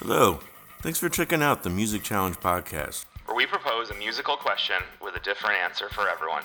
[0.00, 0.40] Hello.
[0.82, 3.06] Thanks for checking out the Music Challenge podcast.
[3.26, 6.42] where we propose a musical question with a different answer for everyone.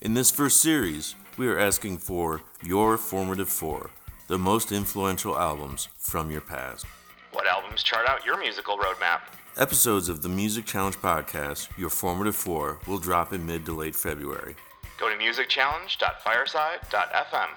[0.00, 3.90] In this first series, we are asking for your formative four,
[4.28, 6.86] the most influential albums from your past.
[7.32, 9.20] What albums chart out your musical roadmap?
[9.58, 13.96] Episodes of the Music Challenge podcast, Your Formative Four, will drop in mid to late
[13.96, 14.54] February.
[14.98, 17.48] Go to musicchallenge.fireside.fm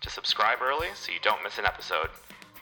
[0.00, 2.08] to subscribe early so you don't miss an episode.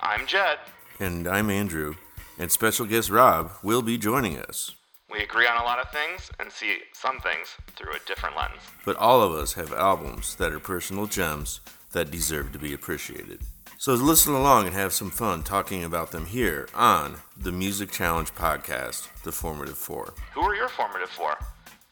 [0.01, 0.59] I'm Jed.
[0.99, 1.95] And I'm Andrew,
[2.41, 4.75] and special guest Rob will be joining us.
[5.13, 8.63] We agree on a lot of things and see some things through a different lens.
[8.85, 11.61] But all of us have albums that are personal gems
[11.93, 13.43] that deserve to be appreciated.
[13.77, 18.35] So listen along and have some fun talking about them here on the Music Challenge
[18.35, 20.15] podcast, The Formative Four.
[20.33, 21.37] Who are your formative four?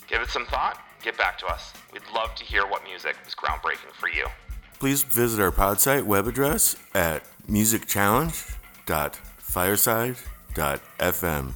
[0.07, 1.75] Give it some thought, get back to us.
[1.93, 4.27] We'd love to hear what music was groundbreaking for you.
[4.79, 7.23] Please visit our pod site web address at
[10.59, 11.53] musicchallenge.fireside.fm.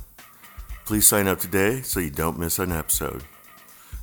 [0.84, 3.24] Please sign up today so you don't miss an episode.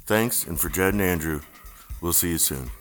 [0.06, 1.42] Thanks, and for Jed and Andrew,
[2.02, 2.72] we'll see you soon.